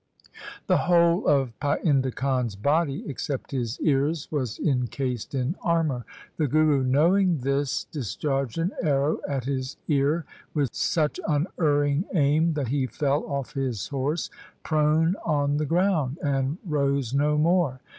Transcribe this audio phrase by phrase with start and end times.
[0.65, 6.05] The whole of Painda Khan's body except his ears was encased in armour.
[6.37, 10.25] The Guru knowing this discharged an arrow at his ear
[10.55, 14.31] with such unerring aim that he fell off his horse
[14.63, 17.79] prone on the ground, and rose no more.